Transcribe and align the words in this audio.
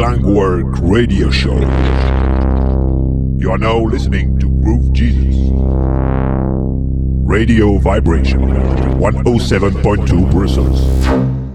Clangwork 0.00 0.80
Radio 0.80 1.30
Show. 1.30 1.58
You 3.38 3.50
are 3.50 3.58
now 3.58 3.80
listening 3.80 4.38
to 4.38 4.48
Groove 4.48 4.90
Jesus. 4.94 5.36
Radio 7.28 7.76
Vibration 7.76 8.40
107.2 8.40 10.30
Brussels. 10.30 11.49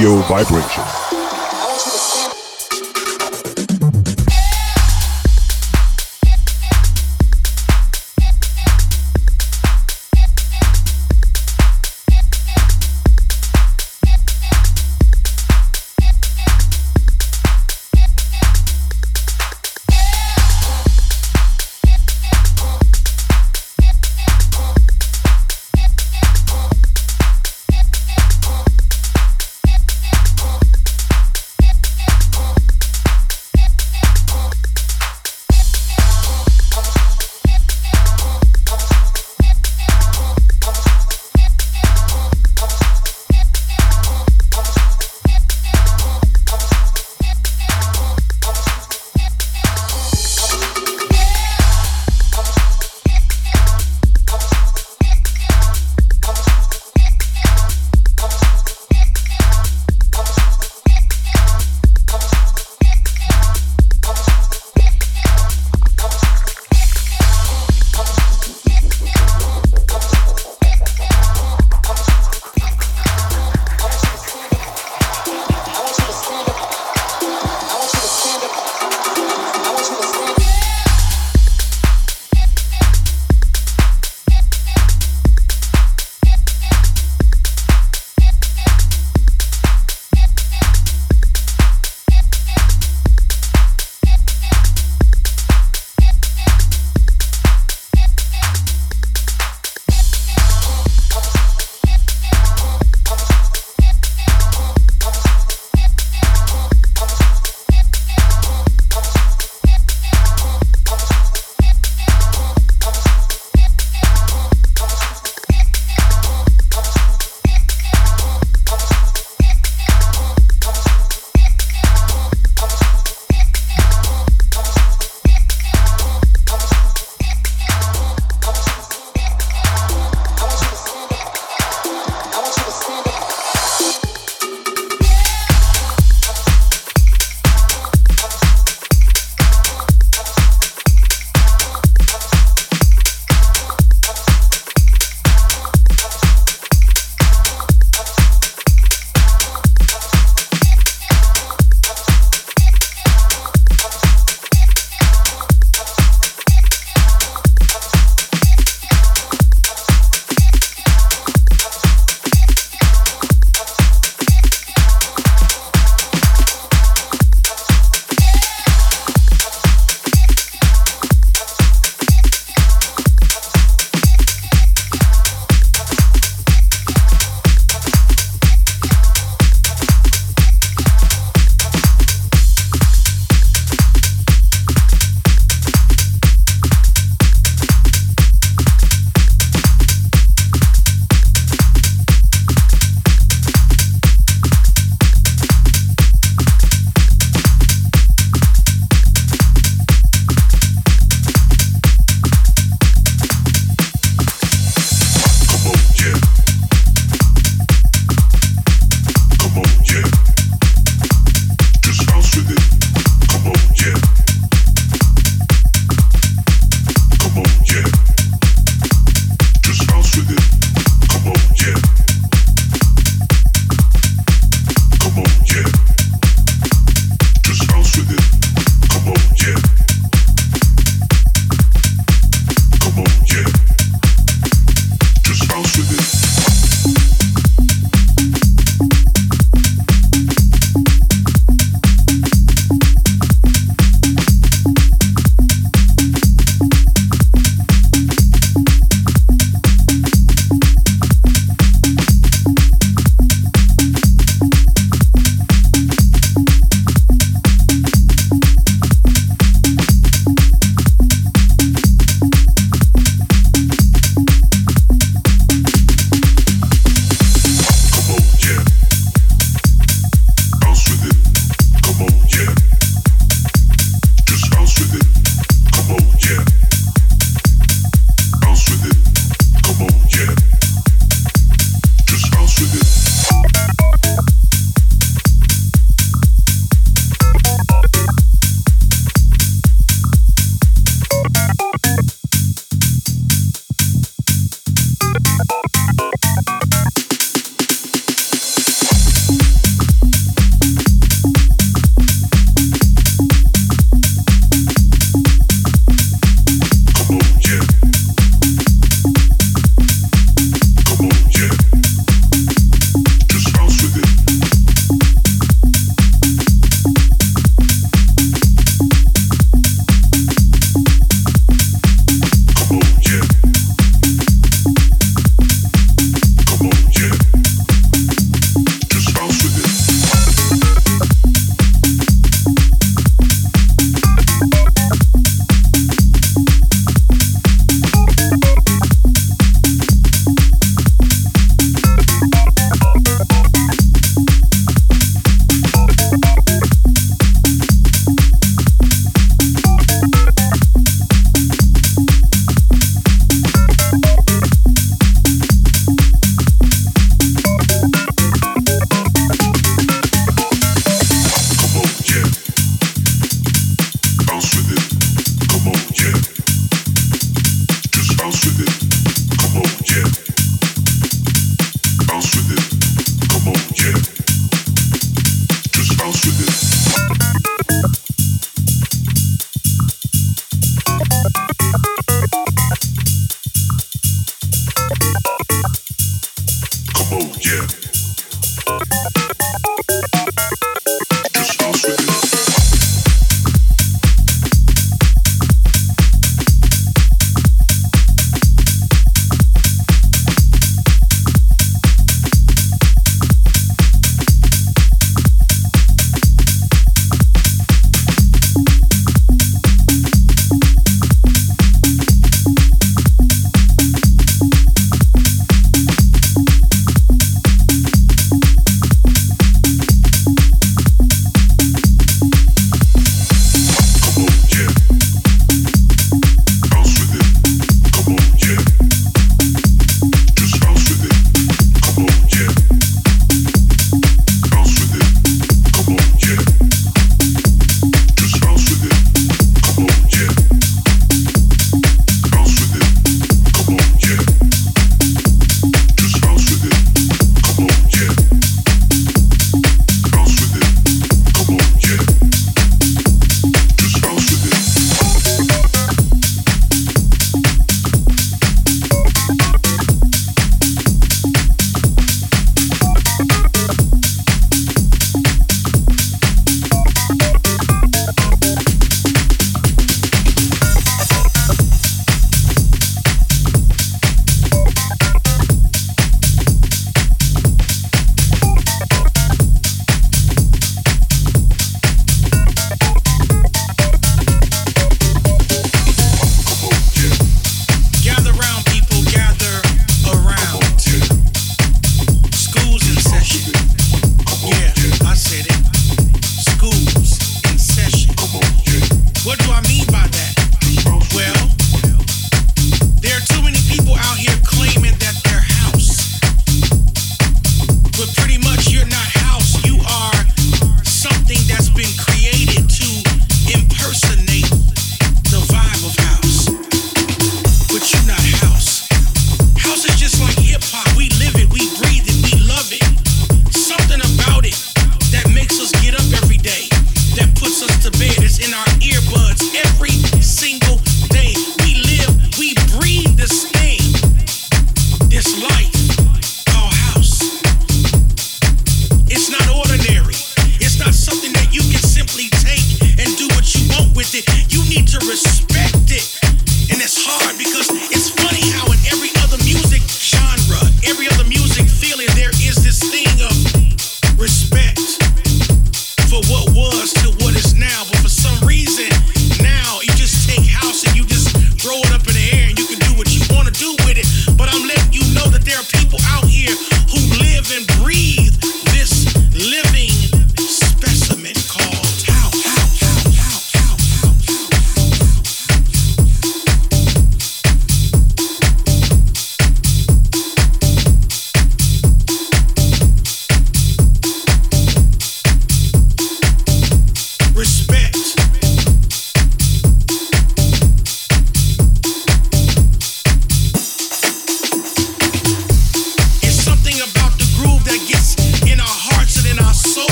Radio 0.00 0.22
Vibration. 0.22 0.99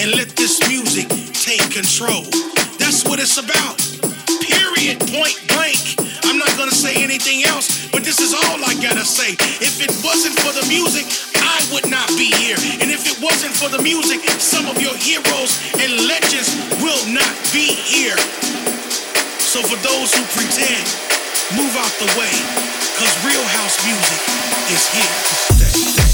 and 0.00 0.12
let 0.12 0.28
this 0.36 0.60
music 0.68 1.08
take 1.32 1.62
control. 1.72 2.24
That's 2.76 3.04
what 3.04 3.18
it's 3.18 3.38
about. 3.38 3.80
Period. 4.44 5.00
Point 5.08 5.36
blank. 5.48 5.80
I'm 6.24 6.38
not 6.38 6.52
gonna 6.58 6.74
say 6.74 7.02
anything 7.02 7.44
else, 7.44 7.88
but 7.88 8.04
this 8.04 8.20
is 8.20 8.34
all 8.34 8.60
I 8.64 8.74
gotta 8.82 9.04
say. 9.04 9.32
If 9.62 9.80
it 9.80 9.92
wasn't 10.04 10.36
for 10.40 10.52
the 10.52 10.66
music, 10.68 11.06
I 11.40 11.64
would 11.72 11.88
not 11.88 12.08
be 12.18 12.28
here. 12.36 12.56
And 12.82 12.90
if 12.92 13.08
it 13.08 13.16
wasn't 13.22 13.54
for 13.56 13.68
the 13.68 13.80
music, 13.82 14.20
some 14.36 14.66
of 14.66 14.80
your 14.80 14.94
heroes 14.96 15.56
and 15.80 16.08
legends 16.08 16.52
will 16.84 17.00
not 17.08 17.32
be 17.52 17.72
here. 17.72 18.16
So 19.40 19.62
for 19.62 19.78
those 19.80 20.12
who 20.12 20.22
pretend, 20.36 20.84
move 21.56 21.72
out 21.80 21.92
the 21.96 22.10
way, 22.20 22.34
cause 23.00 23.12
real 23.24 23.44
house 23.56 23.76
music 23.86 24.20
is 24.68 24.84
here 24.92 25.14
to 25.24 25.64
stay. 25.64 26.05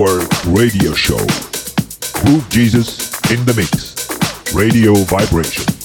World 0.00 0.46
Radio 0.46 0.94
Show. 0.94 1.18
Groove 2.22 2.48
Jesus 2.48 3.10
in 3.30 3.44
the 3.44 3.52
mix. 3.54 4.54
Radio 4.54 4.94
Vibration. 4.94 5.79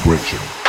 Vibration. 0.00 0.59